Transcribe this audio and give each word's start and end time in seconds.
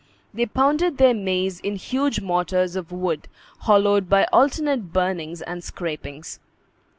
They 0.33 0.47
pounded 0.47 0.97
their 0.97 1.13
maize 1.13 1.59
in 1.59 1.75
huge 1.75 2.21
mortars 2.21 2.75
of 2.75 2.91
wood, 2.91 3.27
hollowed 3.59 4.09
by 4.09 4.23
alternate 4.33 4.91
burnings 4.91 5.43
and 5.43 5.63
scrapings. 5.63 6.39